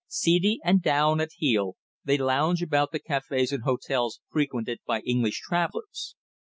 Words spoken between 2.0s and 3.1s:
they lounge about the